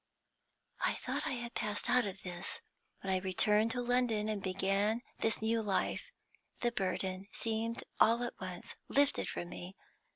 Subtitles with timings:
[0.79, 2.61] "I thought I had passed out of this.
[3.01, 6.09] When I returned to London, and began this new life,
[6.61, 9.75] the burden seemed all at once lifted from me.